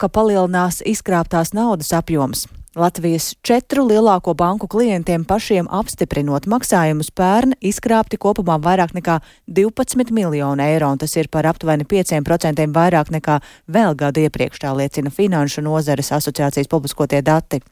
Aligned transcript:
ka 0.00 0.08
palielinās 0.08 0.82
izkrāptās 0.86 1.54
naudas 1.56 1.92
apjoms. 1.96 2.46
Latvijas 2.74 3.36
četru 3.42 3.84
lielāko 3.86 4.32
banku 4.34 4.66
klientiem 4.66 5.22
pašiem 5.24 5.68
apstiprinot 5.70 6.48
maksājumus 6.50 7.12
pērn 7.14 7.54
izkrāpti 7.62 8.18
kopumā 8.18 8.56
vairāk 8.58 8.96
nekā 8.96 9.20
12 9.46 10.10
miljonu 10.10 10.64
eiro, 10.64 10.88
un 10.90 10.98
tas 10.98 11.14
ir 11.14 11.28
par 11.30 11.46
aptuveni 11.46 11.86
5% 11.86 12.66
vairāk 12.74 13.12
nekā 13.14 13.38
vēl 13.70 13.94
gadu 13.94 14.24
iepriekš, 14.26 14.64
tā 14.64 14.74
liecina 14.74 15.14
Finanšu 15.14 15.62
nozares 15.62 16.10
asociācijas 16.18 16.70
publiskotie 16.72 17.22
dati. 17.22 17.62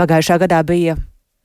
Pagājušā 0.00 0.40
gadā 0.46 0.62
bija 0.64 0.96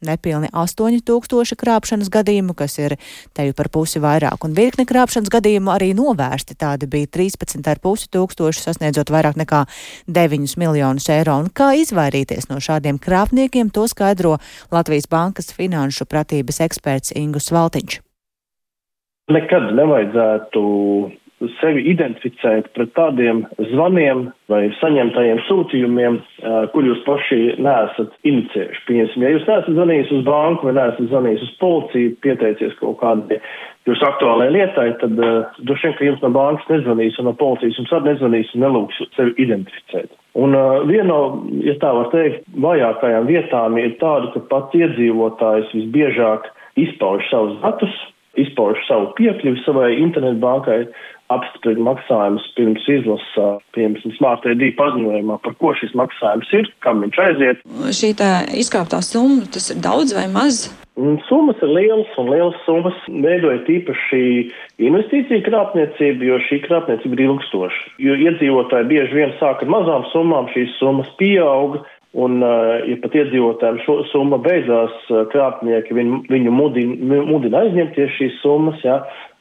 nepilni 0.06 0.50
8000 0.54 1.58
krāpšanas 1.60 2.12
gadījumu, 2.14 2.56
kas 2.58 2.78
ir 2.82 2.98
teju 3.38 3.56
par 3.58 3.70
pusi 3.74 4.02
vairāk, 4.04 4.44
un 4.46 4.56
virkni 4.58 4.86
krāpšanas 4.90 5.32
gadījumu 5.34 5.74
arī 5.74 5.92
novērsti. 5.98 6.58
Tādi 6.60 6.90
bija 6.92 7.10
13,5 7.20 8.10
tūkstoši, 8.14 8.66
sasniedzot 8.66 9.14
vairāk 9.14 9.40
nekā 9.42 9.64
9 10.08 10.58
miljonus 10.62 11.10
eiro. 11.14 11.40
Un 11.44 11.52
kā 11.54 11.72
izvairīties 11.80 12.50
no 12.52 12.60
šādiem 12.64 13.00
krāpniekiem, 13.02 13.72
to 13.74 13.88
skaidro 13.92 14.38
Latvijas 14.72 15.10
Bankas 15.12 15.54
finanšu 15.56 16.10
pratības 16.10 16.62
eksperts 16.66 17.16
Ingus 17.16 17.52
Valtiņš. 17.54 18.02
Nekad 19.32 19.70
nevajadzētu 19.78 20.62
sevi 21.60 21.84
identificēt 21.90 22.70
pret 22.76 22.94
tādiem 22.98 23.44
zvaniem 23.72 24.28
vai 24.52 24.64
saņemtajiem 24.78 25.42
sūtījumiem, 25.48 26.20
kur 26.74 26.86
jūs 26.86 27.02
paši 27.08 27.40
neesat 27.62 28.14
inicējuši. 28.28 28.84
Piemēram, 28.88 29.26
ja 29.26 29.34
jūs 29.36 29.48
neesat 29.48 29.72
zvanījis 29.74 30.16
uz 30.18 30.24
banku 30.28 30.70
vai 30.70 30.76
neesat 30.78 31.10
zvanījis 31.10 31.46
uz 31.48 31.54
policiju, 31.62 32.16
pieteicies 32.26 32.78
kaut 32.82 33.00
kādai 33.02 33.40
jūsu 33.90 34.06
aktuālajai 34.06 34.54
lietai, 34.54 34.88
tad 35.02 35.18
uh, 35.18 35.60
droši 35.66 35.90
vien, 35.90 35.98
ka 35.98 36.08
jums 36.08 36.24
no 36.26 36.32
bankas 36.36 36.70
nezvanīs 36.70 37.18
un 37.20 37.30
no 37.30 37.36
policijas 37.38 37.80
jums 37.80 37.94
arī 37.98 38.12
nezvanīs 38.12 38.54
un 38.56 38.66
nelūgs 38.66 39.02
sevi 39.18 39.36
identificēt. 39.42 40.12
Un 40.42 40.56
uh, 40.56 40.84
viena 40.88 41.10
no, 41.10 41.20
ja 41.66 41.76
tā 41.82 41.92
var 41.98 42.12
teikt, 42.14 42.46
vajākajām 42.62 43.30
vietām 43.30 43.80
ir 43.82 43.98
tāda, 44.02 44.32
ka 44.36 44.44
pats 44.52 44.78
iedzīvotājs 44.78 45.74
visbiežāk 45.76 46.52
izpauž 46.82 47.26
savus 47.32 47.58
datus, 47.64 47.98
izpauž 48.40 48.80
savu 48.88 49.12
piekļuvi 49.18 49.64
savai 49.66 49.90
internetbankai, 50.00 50.86
apstiprina 51.32 51.86
maksājumus 51.88 52.46
pirms 52.58 52.86
izlasa, 52.92 53.48
piemēram, 53.76 54.16
Smart 54.18 54.46
ID 54.52 54.74
paziņojumā, 54.80 55.40
par 55.46 55.56
ko 55.62 55.74
šis 55.80 55.96
maksājums 55.98 56.52
ir, 56.60 56.70
kam 56.84 57.04
viņš 57.06 57.20
aiziet. 57.26 57.66
Šī 57.96 58.14
tā 58.20 58.32
izkāptā 58.64 59.02
summa, 59.06 59.48
tas 59.52 59.72
ir 59.72 59.82
daudz 59.84 60.16
vai 60.18 60.28
maz? 60.32 60.66
Summas 61.30 61.62
ir 61.64 61.72
lielas, 61.72 62.10
un 62.20 62.28
lielas 62.30 62.58
summas 62.66 62.98
veidoja 63.08 63.62
tīpaši 63.64 64.24
investīcija 64.84 65.46
krāpniecība, 65.48 66.28
jo 66.28 66.40
šī 66.50 66.60
krāpniecība 66.66 67.16
ir 67.16 67.24
ilgstoša. 67.30 67.96
Jo 68.04 68.18
iedzīvotāji 68.28 68.90
bieži 68.92 69.22
vien 69.22 69.32
sāk 69.40 69.64
ar 69.64 69.72
mazām 69.72 70.04
summām, 70.12 70.52
šīs 70.52 70.76
summas 70.82 71.10
pieauga, 71.22 71.86
Un, 72.12 72.42
ja 72.44 72.96
pat 73.00 73.14
iedzīvotājiem 73.16 73.78
šo 73.86 73.94
summa 74.10 74.36
beidzās, 74.44 74.98
krāpnieki 75.32 75.96
viņu, 75.96 76.18
viņu 76.28 76.52
mudina, 76.52 77.22
mudina 77.24 77.62
aizņemties 77.64 78.18
šīs 78.18 78.42
summas, 78.42 78.82
jā, 78.84 78.98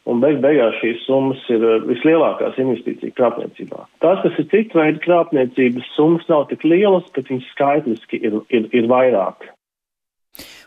un 0.09 0.21
beig 0.23 0.41
beigās 0.43 0.79
šīs 0.81 1.05
summas 1.07 1.43
ir 1.53 1.65
eh, 1.65 1.79
vislielākās 1.89 2.59
investīcija 2.63 3.15
krāpniecībā. 3.19 3.85
Tās, 4.05 4.21
kas 4.25 4.39
ir 4.41 4.49
citu 4.53 4.81
veidu 4.81 5.03
krāpniecības 5.05 5.95
summas, 5.97 6.27
nav 6.31 6.49
tik 6.51 6.65
lielas, 6.67 7.09
bet 7.17 7.31
viņas 7.31 7.51
skaitliski 7.55 8.23
ir, 8.27 8.41
ir, 8.55 8.69
ir 8.77 8.91
vairāk. 8.91 9.51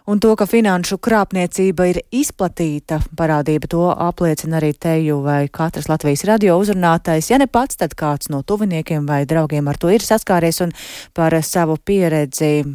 Un 0.03 0.19
to, 0.19 0.33
ka 0.35 0.43
finanšu 0.43 0.97
krāpniecība 0.99 1.85
ir 1.87 2.01
izplatīta 2.11 2.97
parādība, 3.15 3.69
to 3.71 3.85
apliecina 3.87 4.59
arī 4.59 4.73
teju 4.75 5.21
vai 5.23 5.45
katrs 5.47 5.87
Latvijas 5.87 6.25
radio 6.27 6.57
uzrunātais. 6.59 7.29
Ja 7.31 7.39
ne 7.39 7.47
pats, 7.47 7.79
tad 7.79 7.95
kāds 7.95 8.27
no 8.33 8.41
tuviniekiem 8.43 9.07
vai 9.07 9.21
draugiem 9.23 9.71
ar 9.71 9.79
to 9.79 9.93
ir 9.93 10.03
saskāries 10.03 10.59
un 10.65 10.75
par 11.15 11.37
savu 11.39 11.77
pieredzi 11.79 12.65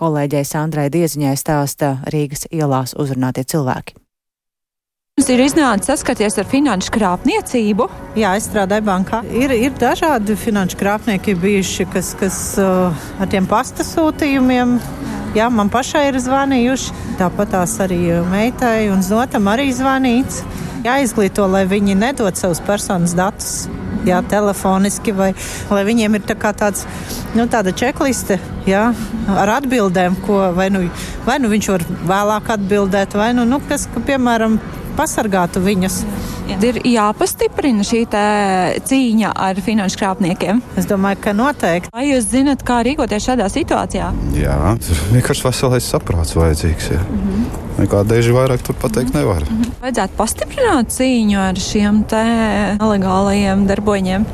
kolēģei 0.00 0.46
Sandrai 0.48 0.88
Dieziņai 0.88 1.34
stāsta 1.36 1.98
Rīgas 2.08 2.48
ielās 2.48 2.96
uzrunātie 2.96 3.44
cilvēki. 3.44 4.00
Jums 5.20 5.28
ir 5.34 5.44
iznācis 5.44 5.90
saskaties 5.90 6.40
ar 6.40 6.46
finanšu 6.48 6.94
krāpniecību? 6.94 7.90
Jā, 8.16 8.32
es 8.40 8.48
strādāju 8.48 8.86
bankā. 8.88 9.20
Ir, 9.36 9.52
ir 9.52 9.76
dažādi 9.76 10.32
finanšu 10.32 10.80
krāpnieki 10.80 11.36
bijuši, 11.36 11.90
kas, 11.92 12.14
kas 12.16 12.40
uh, 12.56 13.08
ar 13.20 13.28
tiem 13.28 13.44
pasta 13.50 13.84
sūtījumiem. 13.84 14.78
Jā, 15.30 15.46
man 15.46 15.68
pašai 15.70 16.08
ir 16.08 16.16
zvanījuši. 16.18 16.94
Tāpat 17.20 17.52
tās 17.54 17.76
arī 17.84 18.00
meitai 18.32 18.88
un 18.90 19.04
zotam 19.06 19.46
arī 19.52 19.68
zvanīts. 19.74 20.40
Jāizglīto, 20.82 21.44
lai 21.46 21.66
viņi 21.70 21.94
nedod 21.94 22.34
savus 22.34 22.58
personas 22.66 23.14
datus. 23.14 23.68
Jā, 24.08 24.22
telefoniski, 24.24 25.12
vai 25.12 25.28
lai 25.68 25.82
viņiem 25.84 26.16
ir 26.16 26.22
tā 26.24 26.34
tāds, 26.56 26.86
nu, 27.36 27.44
tāda 27.52 27.74
čekliste 27.76 28.38
jā, 28.64 28.86
ar 29.28 29.52
atbildēm, 29.58 30.16
ko 30.24 30.38
vai 30.56 30.70
nu, 30.72 30.86
vai 31.26 31.36
nu 31.38 31.50
viņš 31.52 31.68
var 31.74 31.84
vēlāk 32.08 32.48
atbildēt, 32.56 33.14
vai 33.20 33.34
nu, 33.36 33.44
nu 33.44 33.60
kas, 33.68 33.84
ka, 33.92 34.00
piemēram, 34.08 34.56
pasargātu 34.96 35.60
viņus. 35.62 36.00
Ir 36.58 36.80
jāpastiprina 36.90 37.84
šī 37.86 38.02
cīņa 38.88 39.32
ar 39.46 39.60
finanšu 39.64 40.00
krāpniekiem. 40.00 40.62
Es 40.80 40.88
domāju, 40.90 41.20
ka 41.24 41.34
noteikti. 41.36 41.92
Vai 41.94 42.08
jūs 42.10 42.28
zinat, 42.32 42.64
kā 42.66 42.80
rīkoties 42.86 43.28
šādā 43.30 43.48
situācijā? 43.52 44.10
Jā, 44.38 44.58
tur 44.84 45.02
vienkārši 45.14 45.46
veselais 45.46 45.88
saprāts 45.94 46.36
vajadzīgs. 46.36 46.92
Jā. 46.94 47.00
Mm 47.00 47.24
-hmm. 47.24 47.48
Nekā 47.80 48.04
daži 48.04 48.32
vairāk 48.36 48.62
tur 48.66 48.74
pateikt 48.74 49.14
nevar. 49.14 49.42
Mm 49.42 49.62
-hmm. 49.62 49.80
Vajadzētu 49.82 50.16
pastiprināt 50.16 50.86
cīņu 50.98 51.38
ar 51.48 51.56
šiem 51.56 52.04
nelegālajiem 52.80 53.66
darboņiem 53.66 54.26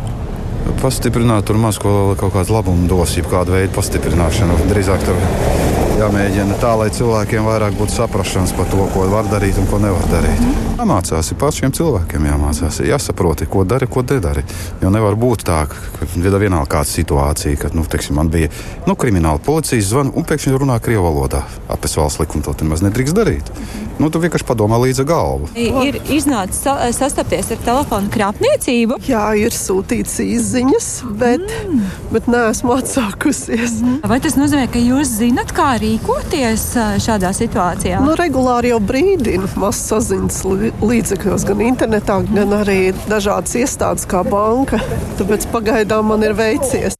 pastiprināt, 0.82 1.46
tur 1.46 1.58
maz 1.60 1.78
ko 1.78 2.14
kaut 2.18 2.34
kādu 2.34 2.56
labumu 2.56 2.88
dos, 2.90 3.16
jeb 3.16 3.28
kādu 3.30 3.56
veidu 3.56 3.72
pastiprināšanu. 3.76 4.58
Drīzāk 4.70 5.04
tur 5.06 5.18
jāmēģina 5.96 6.56
tā, 6.60 6.72
lai 6.76 6.88
cilvēkiem 6.92 7.46
vairāk 7.46 7.76
būtu 7.78 7.94
saprašanas 7.94 8.52
par 8.56 8.68
to, 8.72 8.84
ko 8.92 9.06
var 9.10 9.28
darīt 9.30 9.56
un 9.60 9.68
ko 9.70 9.78
nevar 9.80 10.04
darīt. 10.10 10.42
Jāmācās, 10.76 11.32
pašiem 11.40 11.72
cilvēkiem 11.76 12.26
jāmācās, 12.28 12.80
ir 12.82 12.90
jāsaprot, 12.92 13.44
ko 13.50 13.64
dari, 13.68 13.88
ko 13.88 14.04
nedari. 14.04 14.44
Jo 14.82 14.92
nevar 14.92 15.16
būt 15.16 15.46
tā, 15.48 15.62
ka 15.70 16.08
vienalga 16.16 16.68
kāda 16.76 16.90
situācija, 16.90 17.60
kad, 17.64 17.76
nu, 17.76 17.86
teiksim, 17.88 18.18
man 18.20 18.30
bija 18.32 18.52
nu, 18.86 18.96
krimināla 18.98 19.40
policijas 19.42 19.88
zvana 19.92 20.12
un 20.12 20.28
pēkšņi 20.28 20.60
runā 20.60 20.78
krievu 20.84 21.06
valodā. 21.08 21.46
Apēc 21.72 21.96
valsts 22.00 22.20
likuma 22.20 22.44
to 22.44 22.56
nemaz 22.60 22.84
nedrīkst 22.84 23.16
darīt. 23.16 23.52
Nu, 23.96 24.10
tu 24.12 24.20
vienkārši 24.20 24.44
padomā 24.44 24.76
līdzi 24.82 25.06
galvu. 25.08 25.48
Ir 25.56 25.96
iznācis 26.12 26.60
sa 26.66 26.74
sastapties 26.92 27.48
ar 27.54 27.60
telefonu 27.64 28.10
krāpniecību. 28.12 28.98
Jā, 29.08 29.24
ir 29.40 29.54
sūtīts 29.56 30.18
izziņas, 30.20 30.88
bet, 31.16 31.44
mm. 31.46 31.86
bet 32.12 32.28
neesmu 32.28 32.74
atsākusies. 32.76 33.78
Mm. 33.80 34.02
Vai 34.10 34.18
tas 34.24 34.36
nozīmē, 34.36 34.66
ka 34.72 34.82
jūs 34.82 35.14
zinat, 35.22 35.54
kā 35.56 35.72
rīkoties 35.80 36.66
šādā 37.06 37.32
situācijā? 37.36 38.02
Nu, 38.04 38.12
regulāri 38.20 38.74
jau 38.74 38.82
brīdina 38.84 39.48
mazs 39.56 39.86
saziņas 39.92 40.42
līdzekļos, 40.84 41.48
gan 41.48 41.64
internetā, 41.70 42.20
gan 42.28 42.52
arī 42.60 42.80
dažādas 43.08 43.56
iestādes 43.62 44.04
kā 44.10 44.20
banka. 44.28 44.82
Tāpēc 45.16 45.48
pagaidām 45.54 46.12
man 46.12 46.26
ir 46.26 46.36
veicies. 46.36 46.95